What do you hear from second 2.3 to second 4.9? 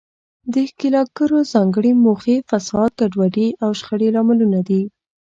فساد، ګډوډي او شخړې لاملونه دي.